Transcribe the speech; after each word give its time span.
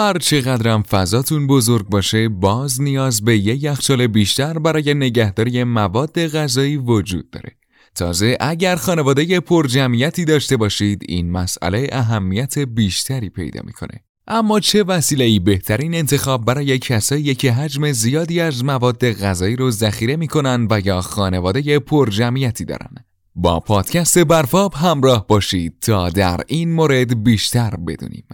هر 0.00 0.18
چقدرم 0.18 0.82
فضاتون 0.82 1.46
بزرگ 1.46 1.88
باشه 1.88 2.28
باز 2.28 2.80
نیاز 2.80 3.24
به 3.24 3.38
یه 3.38 3.64
یخچال 3.64 4.06
بیشتر 4.06 4.58
برای 4.58 4.94
نگهداری 4.94 5.64
مواد 5.64 6.26
غذایی 6.26 6.76
وجود 6.76 7.30
داره. 7.30 7.56
تازه 7.94 8.36
اگر 8.40 8.76
خانواده 8.76 9.40
پر 9.40 9.66
جمعیتی 9.66 10.24
داشته 10.24 10.56
باشید 10.56 11.02
این 11.08 11.30
مسئله 11.30 11.88
اهمیت 11.92 12.58
بیشتری 12.58 13.30
پیدا 13.30 13.60
می‌کنه. 13.64 14.00
اما 14.26 14.60
چه 14.60 14.82
وسیله 14.82 15.24
ای 15.24 15.38
بهترین 15.38 15.94
انتخاب 15.94 16.44
برای 16.44 16.78
کسایی 16.78 17.34
که 17.34 17.52
حجم 17.52 17.92
زیادی 17.92 18.40
از 18.40 18.64
مواد 18.64 19.12
غذایی 19.12 19.56
رو 19.56 19.70
ذخیره 19.70 20.16
می‌کنن 20.16 20.66
و 20.70 20.80
یا 20.84 21.00
خانواده 21.00 21.78
پر 21.78 22.10
جمعیتی 22.10 22.64
دارن؟ 22.64 22.94
با 23.34 23.60
پادکست 23.60 24.18
برفاب 24.18 24.74
همراه 24.74 25.26
باشید 25.26 25.74
تا 25.80 26.10
در 26.10 26.40
این 26.48 26.72
مورد 26.72 27.24
بیشتر 27.24 27.76
بدونیم. 27.76 28.24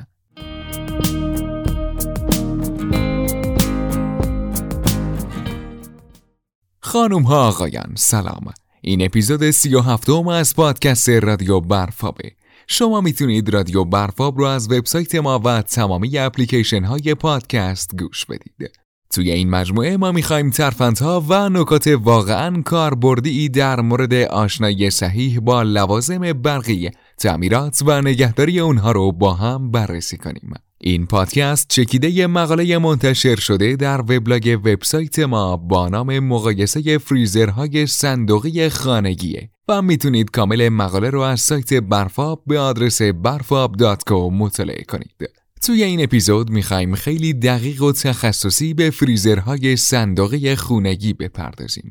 خانم 6.96 7.22
ها 7.22 7.48
آقایان 7.48 7.92
سلام. 7.94 8.44
این 8.80 9.04
اپیزود 9.04 9.50
سی 9.50 9.74
و 9.74 9.80
هفتم 9.80 10.28
از 10.28 10.56
پادکست 10.56 11.08
رادیو 11.08 11.60
برفابه. 11.60 12.32
شما 12.66 13.00
می‌تونید 13.00 13.54
رادیو 13.54 13.84
برفاب 13.84 14.38
رو 14.38 14.44
از 14.44 14.72
وبسایت 14.72 15.14
ما 15.14 15.38
و 15.44 15.62
تمامی 15.62 16.18
اپلیکیشن 16.18 16.84
های 16.84 17.14
پادکست 17.14 17.96
گوش 17.98 18.26
بدید. 18.26 18.70
توی 19.10 19.30
این 19.30 19.50
مجموعه 19.50 19.96
ما 19.96 20.12
می‌خوایم 20.12 20.50
ترفندها 20.50 21.24
و 21.28 21.48
نکات 21.48 21.86
واقعا 21.86 22.62
کاربردی 22.62 23.48
در 23.48 23.80
مورد 23.80 24.14
آشنایی 24.14 24.90
صحیح 24.90 25.40
با 25.40 25.62
لوازم 25.62 26.32
برقی 26.32 26.90
تعمیرات 27.18 27.82
و 27.86 28.02
نگهداری 28.02 28.60
اونها 28.60 28.92
رو 28.92 29.12
با 29.12 29.34
هم 29.34 29.70
بررسی 29.70 30.16
کنیم. 30.16 30.54
این 30.80 31.06
پادکست 31.06 31.68
چکیده 31.68 32.26
مقاله 32.26 32.78
منتشر 32.78 33.36
شده 33.36 33.76
در 33.76 34.00
وبلاگ 34.00 34.60
وبسایت 34.64 35.18
ما 35.18 35.56
با 35.56 35.88
نام 35.88 36.18
مقایسه 36.18 36.98
فریزرهای 36.98 37.86
صندوقی 37.86 38.68
خانگیه 38.68 39.50
و 39.68 39.82
می‌تونید 39.82 40.30
کامل 40.30 40.68
مقاله 40.68 41.10
رو 41.10 41.20
از 41.20 41.40
سایت 41.40 41.74
برفاب 41.74 42.42
به 42.46 42.58
آدرس 42.58 43.02
برفاب.co 43.02 44.32
مطالعه 44.32 44.84
کنید. 44.84 45.30
توی 45.62 45.82
این 45.82 46.02
اپیزود 46.02 46.50
می‌خوایم 46.50 46.94
خیلی 46.94 47.32
دقیق 47.32 47.82
و 47.82 47.92
تخصصی 47.92 48.74
به 48.74 48.90
فریزرهای 48.90 49.76
صندوقی 49.76 50.56
خونگی 50.56 51.12
بپردازیم 51.12 51.90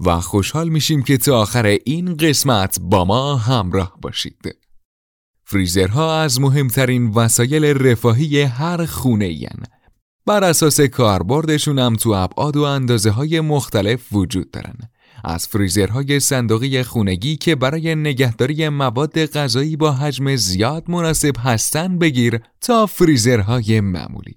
و 0.00 0.20
خوشحال 0.20 0.68
میشیم 0.68 1.02
که 1.02 1.16
تا 1.16 1.40
آخر 1.40 1.78
این 1.84 2.16
قسمت 2.16 2.78
با 2.80 3.04
ما 3.04 3.36
همراه 3.36 3.98
باشید. 4.02 4.56
فریزرها 5.46 6.20
از 6.20 6.40
مهمترین 6.40 7.10
وسایل 7.10 7.64
رفاهی 7.64 8.42
هر 8.42 8.84
خونه 8.86 9.24
این. 9.24 9.62
بر 10.26 10.44
اساس 10.44 10.80
کاربردشون 10.80 11.78
هم 11.78 11.96
تو 11.96 12.10
ابعاد 12.10 12.56
و 12.56 12.62
اندازه 12.62 13.10
های 13.10 13.40
مختلف 13.40 14.12
وجود 14.12 14.50
دارن. 14.50 14.76
از 15.24 15.46
فریزرهای 15.46 16.20
صندوقی 16.20 16.82
خونگی 16.82 17.36
که 17.36 17.54
برای 17.54 17.94
نگهداری 17.94 18.68
مواد 18.68 19.26
غذایی 19.26 19.76
با 19.76 19.92
حجم 19.92 20.36
زیاد 20.36 20.90
مناسب 20.90 21.34
هستن 21.38 21.98
بگیر 21.98 22.40
تا 22.60 22.86
فریزرهای 22.86 23.80
معمولی. 23.80 24.36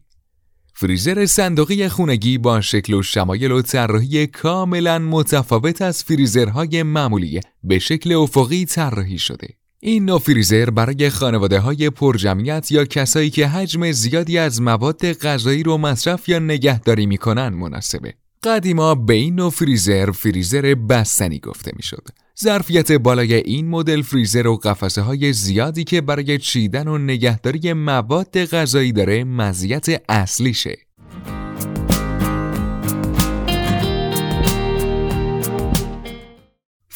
فریزر 0.75 1.25
صندوقی 1.25 1.89
خونگی 1.89 2.37
با 2.37 2.61
شکل 2.61 2.93
و 2.93 3.03
شمایل 3.03 3.51
و 3.51 3.61
طراحی 3.61 4.27
کاملا 4.27 4.99
متفاوت 4.99 5.81
از 5.81 6.03
فریزرهای 6.03 6.83
معمولی 6.83 7.39
به 7.63 7.79
شکل 7.79 8.13
افقی 8.13 8.65
طراحی 8.65 9.17
شده. 9.17 9.47
این 9.79 10.05
نوع 10.05 10.19
فریزر 10.19 10.69
برای 10.69 11.09
خانواده 11.09 11.59
های 11.59 11.89
پرجمعیت 11.89 12.71
یا 12.71 12.85
کسایی 12.85 13.29
که 13.29 13.47
حجم 13.47 13.91
زیادی 13.91 14.37
از 14.37 14.61
مواد 14.61 15.13
غذایی 15.13 15.63
رو 15.63 15.77
مصرف 15.77 16.29
یا 16.29 16.39
نگهداری 16.39 17.05
می‌کنن 17.05 17.49
مناسبه. 17.49 18.13
قدیما 18.43 18.95
به 18.95 19.13
این 19.13 19.35
نوع 19.35 19.51
فریزر 19.51 20.11
فریزر 20.11 20.75
بستنی 20.75 21.39
گفته 21.39 21.71
می‌شد. 21.75 22.07
ظرفیت 22.43 22.91
بالای 22.91 23.33
این 23.33 23.67
مدل 23.67 24.01
فریزر 24.01 24.47
و 24.47 24.57
قفسه 24.57 25.01
های 25.01 25.33
زیادی 25.33 25.83
که 25.83 26.01
برای 26.01 26.37
چیدن 26.37 26.87
و 26.87 26.97
نگهداری 26.97 27.73
مواد 27.73 28.45
غذایی 28.45 28.91
داره 28.91 29.23
مزیت 29.23 30.01
اصلیشه. 30.09 30.86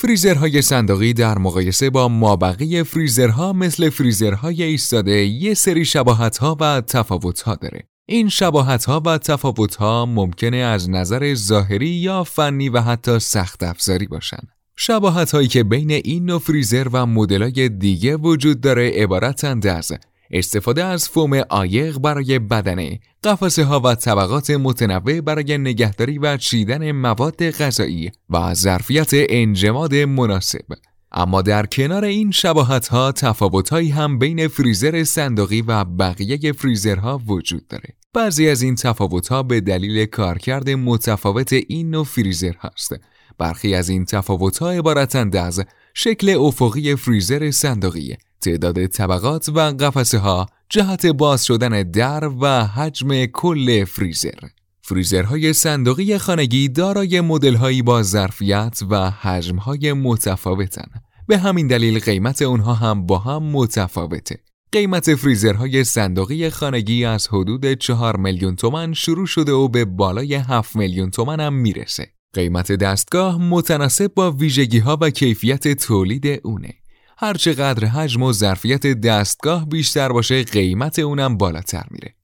فریزرهای 0.01 0.61
صندوقی 0.61 1.13
در 1.13 1.37
مقایسه 1.37 1.89
با 1.89 2.07
مابقی 2.07 2.83
فریزرها 2.83 3.53
مثل 3.53 3.89
فریزرهای 3.89 4.63
ایستاده 4.63 5.25
یه 5.25 5.53
سری 5.53 5.85
شباهتها 5.85 6.57
و 6.59 6.81
تفاوتها 6.81 7.55
داره. 7.55 7.83
این 8.05 8.29
شباهتها 8.29 9.01
و 9.05 9.17
تفاوتها 9.17 10.05
ممکنه 10.05 10.57
از 10.57 10.89
نظر 10.89 11.33
ظاهری 11.33 11.89
یا 11.89 12.23
فنی 12.23 12.69
و 12.69 12.81
حتی 12.81 13.19
سخت 13.19 13.63
افزاری 13.63 14.07
باشن. 14.07 14.43
شباهت 14.75 15.31
هایی 15.31 15.47
که 15.47 15.63
بین 15.63 15.91
این 15.91 16.25
نوع 16.25 16.39
فریزر 16.39 16.87
و 16.93 17.05
مدلای 17.05 17.69
دیگه 17.69 18.15
وجود 18.15 18.61
داره 18.61 18.91
عبارتند 18.91 19.67
از 19.67 19.91
استفاده 20.31 20.83
از 20.83 21.09
فوم 21.09 21.35
عایق 21.35 21.99
برای 21.99 22.39
بدنه، 22.39 22.99
قفسه 23.23 23.63
ها 23.63 23.79
و 23.79 23.95
طبقات 23.95 24.49
متنوع 24.49 25.21
برای 25.21 25.57
نگهداری 25.57 26.17
و 26.17 26.37
چیدن 26.37 26.91
مواد 26.91 27.49
غذایی 27.49 28.11
و 28.29 28.53
ظرفیت 28.53 29.09
انجماد 29.13 29.95
مناسب. 29.95 30.65
اما 31.11 31.41
در 31.41 31.65
کنار 31.65 32.05
این 32.05 32.31
شباهت 32.31 32.87
ها 32.87 33.11
تفاوت 33.11 33.73
هم 33.73 34.19
بین 34.19 34.47
فریزر 34.47 35.03
صندوقی 35.03 35.61
و 35.61 35.83
بقیه 35.83 36.51
فریزرها 36.51 37.21
وجود 37.27 37.67
داره. 37.67 37.89
بعضی 38.13 38.49
از 38.49 38.61
این 38.61 38.75
تفاوت 38.75 39.27
ها 39.27 39.43
به 39.43 39.61
دلیل 39.61 40.05
کارکرد 40.05 40.69
متفاوت 40.69 41.53
این 41.53 41.89
نوع 41.89 42.05
فریزر 42.05 42.53
هست. 42.59 42.95
برخی 43.37 43.75
از 43.75 43.89
این 43.89 44.05
تفاوت 44.05 44.57
ها 44.57 44.71
عبارتند 44.71 45.35
از 45.35 45.63
شکل 45.93 46.29
افقی 46.29 46.95
فریزر 46.95 47.51
صندوقی 47.51 48.17
تعداد 48.41 48.87
طبقات 48.87 49.49
و 49.49 49.59
قفسه 49.59 50.17
ها 50.17 50.45
جهت 50.69 51.05
باز 51.05 51.45
شدن 51.45 51.83
در 51.83 52.31
و 52.41 52.65
حجم 52.65 53.25
کل 53.25 53.85
فریزر. 53.85 54.39
فریزرهای 54.81 55.53
صندوقی 55.53 56.17
خانگی 56.17 56.69
دارای 56.69 57.21
مدلهایی 57.21 57.81
با 57.81 58.03
ظرفیت 58.03 58.79
و 58.89 59.09
حجمهای 59.09 59.93
متفاوتن. 59.93 60.87
به 61.27 61.37
همین 61.37 61.67
دلیل 61.67 61.99
قیمت 61.99 62.41
اونها 62.41 62.73
هم 62.73 63.05
با 63.05 63.17
هم 63.17 63.43
متفاوته. 63.43 64.39
قیمت 64.71 65.15
فریزرهای 65.15 65.83
صندوقی 65.83 66.49
خانگی 66.49 67.05
از 67.05 67.27
حدود 67.27 67.73
4 67.73 68.17
میلیون 68.17 68.55
تومن 68.55 68.93
شروع 68.93 69.25
شده 69.25 69.51
و 69.51 69.67
به 69.67 69.85
بالای 69.85 70.33
7 70.33 70.75
میلیون 70.75 71.11
تومن 71.11 71.39
هم 71.39 71.53
می‌رسه. 71.53 72.07
قیمت 72.33 72.71
دستگاه 72.71 73.37
متناسب 73.37 74.13
با 74.13 74.31
ویژگی 74.31 74.79
ها 74.79 74.97
و 75.01 75.09
کیفیت 75.09 75.67
تولید 75.67 76.41
اونه. 76.43 76.80
هرچقدر 77.23 77.87
حجم 77.87 78.23
و 78.23 78.33
ظرفیت 78.33 78.87
دستگاه 78.87 79.69
بیشتر 79.69 80.09
باشه 80.09 80.43
قیمت 80.43 80.99
اونم 80.99 81.37
بالاتر 81.37 81.83
میره. 81.91 82.15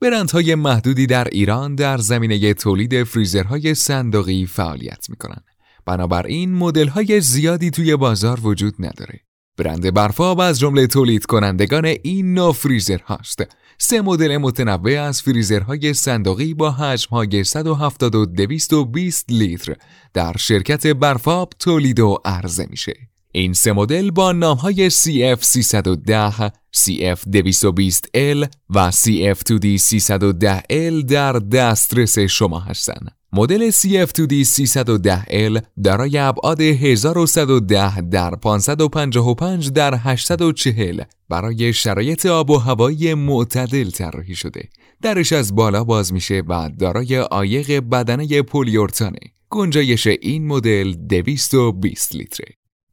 برندهای 0.00 0.54
محدودی 0.54 1.06
در 1.06 1.28
ایران 1.32 1.74
در 1.74 1.98
زمینه 1.98 2.54
تولید 2.54 3.04
فریزرهای 3.04 3.74
صندوقی 3.74 4.46
فعالیت 4.46 5.10
می‌کنن. 5.10 5.42
بنابراین 5.86 6.54
مدل‌های 6.54 7.20
زیادی 7.20 7.70
توی 7.70 7.96
بازار 7.96 8.40
وجود 8.42 8.74
نداره. 8.78 9.20
برند 9.58 9.94
برفاب 9.94 10.40
از 10.40 10.58
جمله 10.58 10.86
تولید 10.86 11.26
کنندگان 11.26 11.84
این 11.84 12.34
نوع 12.34 12.52
فریزر 12.52 12.98
هاست 12.98 13.42
سه 13.78 14.00
مدل 14.00 14.36
متنوع 14.36 15.00
از 15.00 15.22
فریزرهای 15.22 15.94
صندوقی 15.94 16.54
با 16.54 16.70
حجم‌های 16.70 17.44
170 17.44 18.14
و 18.14 18.26
220 18.26 19.24
لیتر 19.28 19.74
در 20.14 20.36
شرکت 20.38 20.86
برفاب 20.86 21.52
تولید 21.58 22.00
و 22.00 22.18
عرضه 22.24 22.66
میشه. 22.70 22.94
این 23.32 23.52
سه 23.52 23.72
مدل 23.72 24.10
با 24.10 24.32
نامهای 24.32 24.90
CF 24.90 25.42
310, 25.42 26.48
CF 26.76 27.18
220L 27.18 28.46
و 28.70 28.90
CF 28.90 29.38
2D 29.48 29.80
310L 29.80 31.04
در 31.08 31.32
دسترس 31.32 32.18
شما 32.18 32.60
هستند. 32.60 33.17
مدل 33.38 33.70
CF2D 33.70 34.46
310L 34.46 35.60
دارای 35.84 36.18
ابعاد 36.18 36.60
1110 36.60 38.00
در 38.00 38.30
555 38.30 39.70
در 39.70 39.94
840 39.94 41.02
برای 41.28 41.72
شرایط 41.72 42.26
آب 42.26 42.50
و 42.50 42.58
هوایی 42.58 43.14
معتدل 43.14 43.90
طراحی 43.90 44.34
شده. 44.34 44.68
درش 45.02 45.32
از 45.32 45.54
بالا 45.54 45.84
باز 45.84 46.12
میشه 46.12 46.42
و 46.48 46.70
دارای 46.78 47.14
عایق 47.14 47.80
بدنه 47.80 48.42
پولیورتانه. 48.42 49.20
گنجایش 49.50 50.06
این 50.06 50.46
مدل 50.46 50.92
220 50.92 52.14
لیتره. 52.14 52.46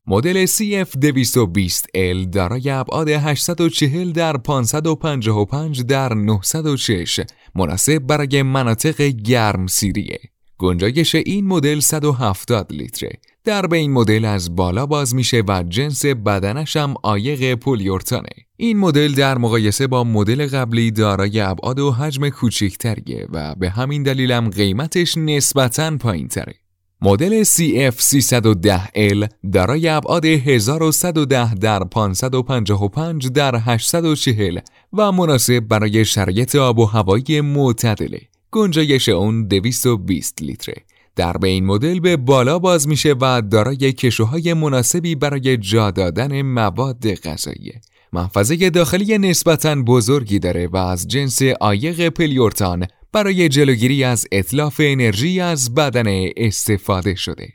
مدل 0.08 0.46
CF 0.46 0.88
220L 0.88 2.28
دارای 2.32 2.70
ابعاد 2.70 3.10
840 3.10 4.12
در 4.12 4.38
555 4.38 5.82
در 5.82 6.14
906 6.14 7.20
مناسب 7.56 8.00
برای 8.00 8.42
مناطق 8.42 9.02
گرم 9.02 9.68
سیریه. 9.68 10.20
گنجایش 10.58 11.16
این 11.16 11.48
مدل 11.48 11.80
170 11.80 12.74
لیتره. 12.74 13.12
در 13.44 13.68
به 13.68 13.78
این 13.78 13.92
مدل 13.92 14.26
از 14.26 14.56
بالا 14.56 14.86
باز 14.86 15.16
میشه 15.16 15.44
و 15.48 15.64
جنس 15.70 16.06
بدنش 16.06 16.78
هم 16.78 16.94
عایق 17.04 17.56
پولیورتانه 17.56 18.30
این 18.58 18.78
مدل 18.78 19.14
در 19.14 19.38
مقایسه 19.38 19.88
با 19.88 20.04
مدل 20.04 20.48
قبلی 20.48 20.92
دارای 20.92 21.40
ابعاد 21.40 21.80
و 21.80 21.92
حجم 21.92 22.30
کوچکتریه 22.30 23.28
و 23.34 23.56
به 23.56 23.70
همین 23.70 24.04
دلیل 24.04 24.32
هم 24.32 24.50
قیمتش 24.50 25.18
نسبتاً 25.18 25.98
پایین 25.98 26.28
تره. 26.28 26.54
مدل 27.02 27.44
CF310L 27.44 29.28
دارای 29.54 29.88
ابعاد 29.88 30.26
1110 30.26 31.54
در 31.56 31.84
555 31.84 33.28
در 33.28 33.56
840 33.56 34.60
و 34.94 35.12
مناسب 35.12 35.60
برای 35.60 36.06
شرایط 36.06 36.56
آب 36.56 36.80
و 36.80 36.86
هوایی 36.86 37.42
معتدله. 37.42 38.22
گنجایش 38.56 39.10
اون 39.10 39.48
220 39.48 40.42
لیتره. 40.42 40.76
در 41.16 41.38
به 41.38 41.48
این 41.48 41.66
مدل 41.66 42.00
به 42.00 42.18
بالا 42.18 42.60
باز 42.60 42.88
میشه 42.88 43.16
و 43.22 43.42
دارای 43.42 43.94
کشوهای 43.94 44.54
مناسبی 44.54 45.16
برای 45.16 45.58
جا 45.58 45.92
دادن 45.92 46.42
مواد 46.42 47.14
غذایی. 47.14 47.74
محفظه 48.14 48.70
داخلی 48.70 49.18
نسبتاً 49.18 49.76
بزرگی 49.76 50.40
داره 50.40 50.68
و 50.68 50.78
از 50.78 51.08
جنس 51.08 51.42
عایق 51.42 52.10
پلیورتان 52.10 52.88
برای 53.14 53.50
جلوگیری 53.50 54.04
از 54.04 54.26
اطلاف 54.32 54.82
انرژی 54.84 55.40
از 55.40 55.74
بدن 55.74 56.30
استفاده 56.38 57.16
شده. 57.16 57.48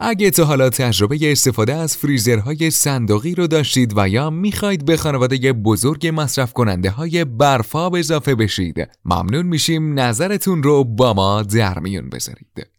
اگه 0.00 0.30
تا 0.30 0.44
حالا 0.44 0.70
تجربه 0.70 1.32
استفاده 1.32 1.74
از 1.74 1.96
فریزرهای 1.96 2.70
صندوقی 2.70 3.34
رو 3.34 3.46
داشتید 3.46 3.92
و 3.96 4.08
یا 4.08 4.30
می‌خواید 4.30 4.84
به 4.84 4.96
خانواده 4.96 5.52
بزرگ 5.52 6.12
مصرف 6.14 6.52
کننده 6.52 6.90
های 6.90 7.24
برفاب 7.24 7.94
اضافه 7.94 8.34
بشید 8.34 8.88
ممنون 9.04 9.46
میشیم 9.46 9.98
نظرتون 9.98 10.62
رو 10.62 10.84
با 10.84 11.14
ما 11.14 11.42
در 11.42 11.78
میون 11.78 12.10
بذارید. 12.10 12.73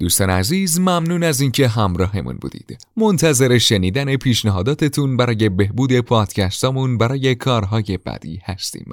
دوستان 0.00 0.30
عزیز 0.30 0.80
ممنون 0.80 1.22
از 1.22 1.40
اینکه 1.40 1.68
همراهمون 1.68 2.36
بودید. 2.36 2.78
منتظر 2.96 3.58
شنیدن 3.58 4.16
پیشنهاداتتون 4.16 5.16
برای 5.16 5.48
بهبود 5.48 6.00
پادکستامون 6.00 6.98
برای 6.98 7.34
کارهای 7.34 7.98
بعدی 8.04 8.40
هستیم. 8.44 8.90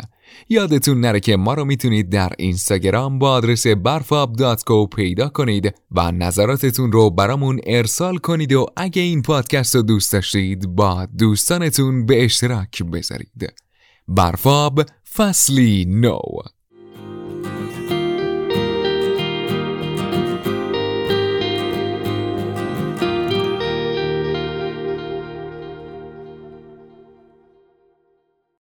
یادتون 0.50 1.00
نره 1.00 1.20
که 1.20 1.36
ما 1.36 1.54
رو 1.54 1.66
می‌تونید 1.66 2.10
در 2.10 2.34
اینستاگرام 2.38 3.20
با 3.20 3.32
آدرس 3.32 3.68
برفاب.co 3.68 4.96
پیدا 4.96 5.30
کنید 5.30 5.76
و 5.92 6.12
نظراتتون 6.12 6.92
رو 6.92 7.10
برامون 7.10 7.60
ارسال 7.66 8.18
کنید 8.18 8.54
و 8.54 8.66
اگه 8.78 9.02
این 9.02 9.22
پادکست 9.22 9.76
رو 9.76 9.82
دوست 9.82 10.14
داشتید 10.14 10.68
با 10.68 11.08
دوستانتون 11.18 12.06
به 12.06 12.26
اشتراک 12.26 12.84
بذارید. 12.84 13.54
برفاب 14.08 14.86
فصلی 15.16 15.86
نو. 15.86 16.20